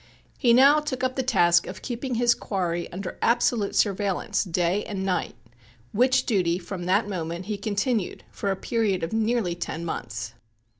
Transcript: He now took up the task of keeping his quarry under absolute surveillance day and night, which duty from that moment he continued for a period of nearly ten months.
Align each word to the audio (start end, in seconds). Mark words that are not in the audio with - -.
He 0.35 0.51
now 0.51 0.79
took 0.79 1.03
up 1.03 1.15
the 1.15 1.21
task 1.21 1.67
of 1.67 1.83
keeping 1.83 2.15
his 2.15 2.33
quarry 2.33 2.91
under 2.91 3.19
absolute 3.21 3.75
surveillance 3.75 4.43
day 4.43 4.83
and 4.85 5.05
night, 5.05 5.35
which 5.91 6.25
duty 6.25 6.57
from 6.57 6.85
that 6.87 7.07
moment 7.07 7.45
he 7.45 7.55
continued 7.55 8.23
for 8.31 8.49
a 8.49 8.55
period 8.55 9.03
of 9.03 9.13
nearly 9.13 9.53
ten 9.53 9.85
months. 9.85 10.33